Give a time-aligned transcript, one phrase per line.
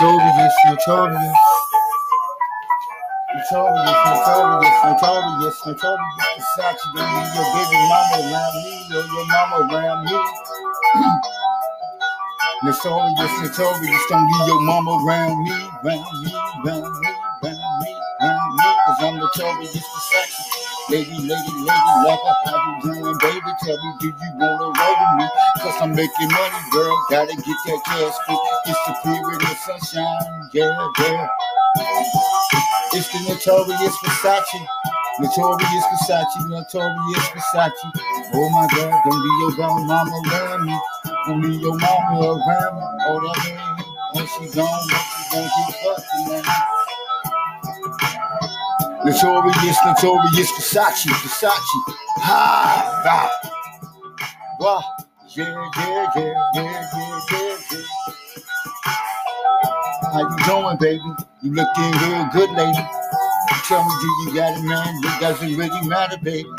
[0.00, 1.38] Notorious, notorious.
[3.34, 6.46] Notorious, notorious, notorious, notorious.
[6.56, 10.12] Versace, leave your baby mama around me, or your mama around me.
[12.64, 15.52] Notorious, notorious, don't leave your mama around me,
[15.84, 16.34] round me,
[16.64, 17.10] round me,
[17.44, 20.90] round me, round me, cause I'm notorious Versace.
[20.90, 23.52] Lady, lady, lady, lover, how you doing, baby?
[23.62, 25.28] Tell me, do you wanna roll with me?
[25.60, 28.51] Cause I'm making money, girl, gotta get that cash quick.
[28.66, 31.28] It's the period of sunshine, yeah, yeah.
[32.94, 34.66] It's the notorious Versace.
[35.20, 37.72] Notorious Versace, notorious Versace.
[38.34, 40.80] Oh my God, don't leave your grown mama around me.
[41.26, 42.82] Don't leave your mama around me.
[43.08, 46.44] Oh, that man, when she gone, she gonna get fucked, man.
[49.04, 51.94] Notorious, notorious Versace, Versace.
[52.18, 53.40] Ha, ha.
[54.60, 54.82] Wah.
[55.36, 56.62] Yeah, yeah, yeah, yeah,
[56.94, 57.51] yeah, yeah.
[60.12, 61.02] How you doing, baby?
[61.40, 62.86] You looking real good, lady.
[63.66, 64.94] Tell me, do you got it, man?
[65.02, 66.50] It doesn't really matter, baby.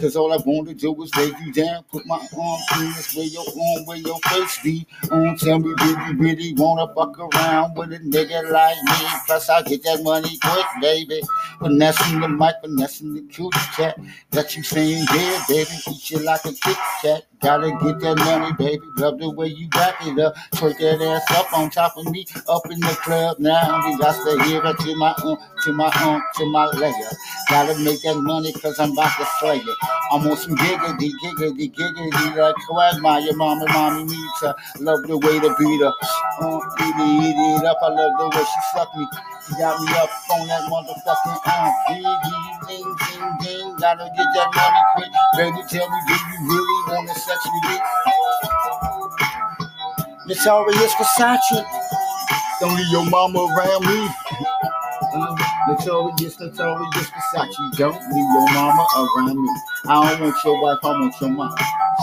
[0.00, 3.14] Cause all I want to do is lay you down, put my arm through this
[3.14, 4.86] where your arm, where your face be.
[5.10, 9.06] Um, tell me, do you really wanna fuck around with a nigga like me?
[9.26, 11.20] Plus, I get that money quick, baby.
[11.58, 13.96] Finessing the mic, finessing the cute cat.
[14.30, 17.22] Got you saying, yeah, baby, eat you like a Kit Kat.
[17.42, 18.86] Gotta get that money, baby.
[18.96, 20.34] Love the way you back it up.
[20.54, 23.84] Twerk that ass up on top of me, up in the club now.
[23.86, 26.94] We got to hear it to my um, to my um, to my leg.
[27.50, 29.78] Gotta make that money cause I'm about to slay it.
[30.12, 34.54] I'm on some giggity, giggity, giggity, like Quagmire, mommy, mommy needs her.
[34.80, 35.92] Love the way to beat her.
[36.42, 37.78] Um, eat it, eat it up.
[37.82, 39.06] I love the way she suck me.
[39.48, 41.38] She got me up on that motherfucking.
[41.88, 43.76] Ding, ding, ding, ding, ding.
[43.78, 45.11] Gotta get that money quick.
[45.36, 47.78] Baby, tell me, do you really wanna sex with me?
[50.26, 51.64] Notorious Versace.
[52.60, 54.08] Don't leave your mama around me.
[55.14, 55.36] Uh,
[55.68, 57.78] notorious, notorious Versace.
[57.78, 59.50] Don't leave your mama around me.
[59.88, 61.56] I don't want your wife, I want your mama.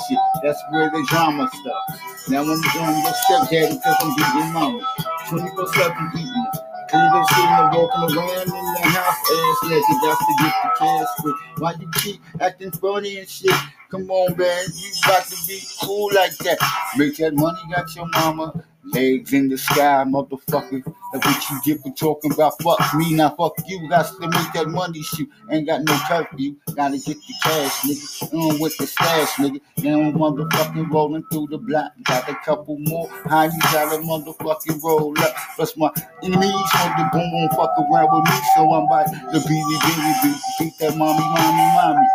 [0.08, 2.30] Shit, that's where the drama starts.
[2.30, 4.82] Now I'm doing your stepdaddy because I'm beating mama.
[5.30, 6.49] 24 7 eating her.
[6.94, 11.34] Even sitting there walking around in the house, ass naked, just to get the cash.
[11.60, 13.54] Why you keep acting funny and shit?
[13.92, 16.58] Come on, man, you got to be cool like that.
[16.98, 18.64] Make that money, got your mama.
[18.84, 20.84] Legs in the sky, motherfucker.
[21.12, 23.90] That's what you get for talking about fuck me, now fuck you.
[23.90, 25.30] Got to make that money shoot.
[25.52, 26.56] Ain't got no curfew.
[26.76, 28.34] Gotta get the cash, nigga.
[28.34, 29.60] On with the stash, nigga.
[29.80, 31.92] Now I'm motherfucking rolling through the block.
[32.04, 33.10] Got a couple more.
[33.26, 35.36] How you gotta motherfucking roll up?
[35.56, 35.92] Plus my
[36.24, 38.40] enemies want to boom boom fuck around with me.
[38.56, 42.08] So I'm about to it, beat it, beat, beat that mommy, mommy, mommy.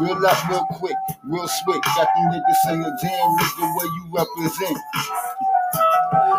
[0.00, 1.82] Real up, real quick, real slick.
[1.82, 4.78] Got them niggas saying, damn, nigga, where you represent?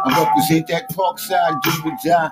[0.07, 2.29] I represent that park side, do or die.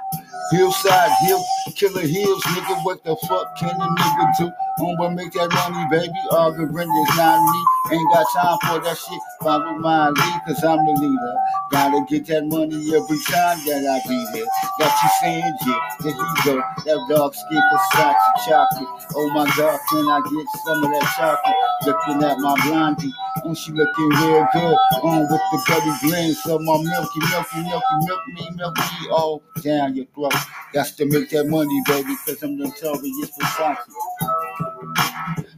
[0.52, 1.44] Hillside, hill,
[1.76, 2.86] killer hills, nigga.
[2.86, 4.52] What the fuck can a nigga do?
[4.80, 6.14] I'm gonna make that money, baby.
[6.32, 7.75] Arguing is not me.
[7.92, 9.22] Ain't got time for that shit.
[9.42, 11.36] Follow my lead, cause I'm the leader.
[11.72, 14.46] Gotta get that money every time that I be there.
[14.80, 16.56] Got you saying, yeah, there you go.
[16.86, 18.16] That dog skin Versace
[18.48, 18.90] chocolate.
[19.16, 21.56] Oh my god, can I get some of that chocolate?
[21.86, 23.14] Looking at my blondie.
[23.46, 24.78] Oh, she looking real good.
[25.04, 26.34] On with the belly grin.
[26.34, 30.34] So my milky, milky, milky, milk me, milk me all down your throat.
[30.74, 33.78] Got to make that money, baby, cause I'm notorious Versace.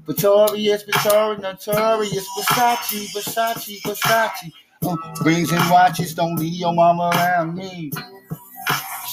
[0.07, 4.51] Notorious, Notorious, Notorious, Versace, Versace, Versace.
[4.83, 7.91] Uh, rings and watches, don't leave your mama around me.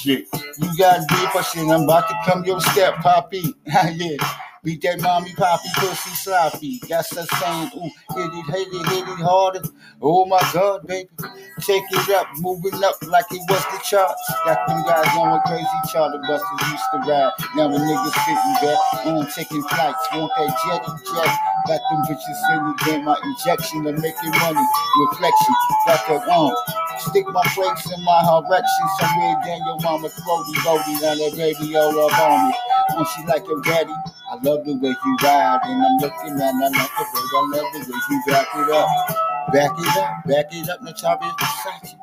[0.00, 0.26] Shit,
[0.58, 3.42] you got shit, I'm about to come your step, poppy.
[3.66, 4.16] yeah.
[4.64, 6.80] Beat that mommy, poppy, pussy, sloppy.
[6.88, 9.60] Got us saying, ooh, hit it, hit it, hit it harder.
[10.00, 11.10] Oh my God, baby.
[11.60, 14.24] Take it up, moving up like it was the charts.
[14.44, 17.32] Got them guys going crazy, charter busters used to ride.
[17.54, 20.00] Now the niggas sitting back on taking flights.
[20.16, 21.32] Want that jetty jet.
[21.68, 24.66] Got them bitches sending them my injection make it money.
[25.12, 25.54] Reflection,
[25.86, 26.56] got that on.
[26.98, 30.94] Stick my flakes in my direction somewhere down your mama throaty, throaty.
[31.04, 32.54] Now that baby all up on me.
[32.96, 33.92] When she like your daddy,
[34.34, 37.50] I love the way you ride, and I'm looking at I like the way I
[37.54, 38.88] love the way you back it up.
[39.52, 41.94] Back it up, back it up, Notorious Versace.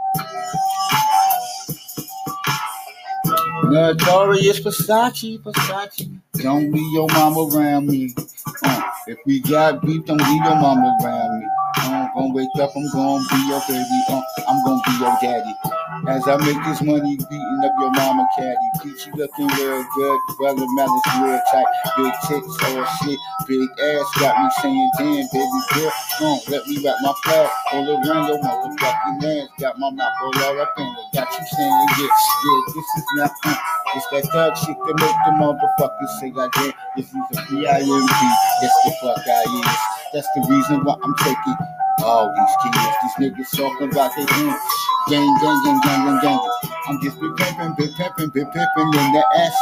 [3.66, 6.10] Notorious Versace, Versace.
[6.42, 8.16] Don't leave your mama around me.
[8.64, 11.46] Uh, if we got beef, don't leave your mama around me.
[11.80, 14.04] Uh, gonna gonna wake up, I'm gonna be your baby.
[14.08, 15.71] Uh, I'm gonna be your daddy.
[16.08, 18.70] As I make this money, beating up your mama caddy.
[18.82, 21.66] Peachy looking real good, brother Melon's real tight.
[21.98, 25.92] Big tits, oh shit, big ass got me saying, damn, baby girl,
[26.22, 29.50] uh, let me wrap my flag all around your motherfucking ass.
[29.60, 33.32] Got my mouth all up in it, got you saying, yeah, yeah, this is not,
[33.46, 33.56] uh,
[33.96, 36.74] it's that thug shit that make the motherfuckers say, I did.
[36.98, 38.22] This is a B-I-M-B,
[38.62, 39.78] that's the fuck I is.
[40.14, 41.56] That's the reason why I'm taking
[42.04, 42.96] all these kids.
[43.04, 44.60] These niggas talking about their gang,
[45.10, 46.40] gang, gang, gang, gang, gang, gang.
[46.88, 49.56] I'm just be pimping, be pimping, be pimping in the S.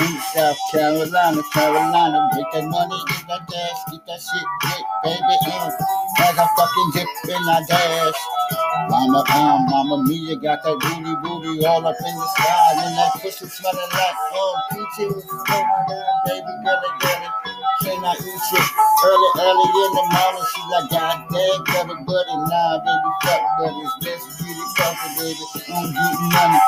[0.00, 5.36] In South Carolina, Carolina, make that money, get that dash, get that shit, get baby
[5.44, 5.70] in.
[6.24, 8.20] As I fucking dip in I dash.
[8.88, 13.12] Mama, um, mama mia, got that booty, booty all up in the sky, and that
[13.20, 15.24] pussy smelling like oh peaches.
[15.30, 17.39] Oh my god, baby, girl, get it.
[17.82, 18.66] Can I eat shit
[19.06, 20.44] early, early in the morning?
[20.54, 24.24] She like, God damn, a buddy, nah, baby, fuck buddies, let's
[24.58, 25.44] it covered, baby.
[25.74, 26.60] I'm getting money.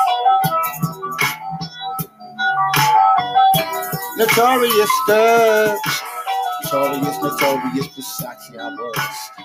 [4.17, 6.03] Notorious thugs.
[6.65, 9.42] Notorious, notorious Versace, I was.